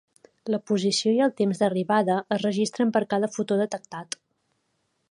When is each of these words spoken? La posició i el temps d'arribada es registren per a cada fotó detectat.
La 0.53 0.59
posició 0.69 1.13
i 1.17 1.21
el 1.25 1.33
temps 1.41 1.61
d'arribada 1.63 2.17
es 2.37 2.43
registren 2.47 2.95
per 2.97 3.05
a 3.07 3.09
cada 3.15 3.31
fotó 3.37 3.61
detectat. 3.63 4.21